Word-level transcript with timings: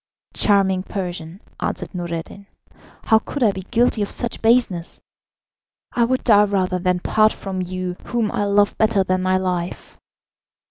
"Charming 0.33 0.81
Persian," 0.81 1.41
answered 1.59 1.93
Noureddin, 1.93 2.47
"how 3.03 3.19
could 3.19 3.43
I 3.43 3.51
be 3.51 3.61
guilty 3.61 4.01
of 4.01 4.09
such 4.09 4.41
baseness? 4.41 4.99
I 5.91 6.05
would 6.05 6.23
die 6.23 6.45
rather 6.45 6.79
than 6.79 7.01
part 7.01 7.31
from 7.33 7.61
you 7.61 7.95
whom 8.05 8.31
I 8.31 8.45
love 8.45 8.75
better 8.79 9.03
than 9.03 9.21
my 9.21 9.37
life." 9.37 9.99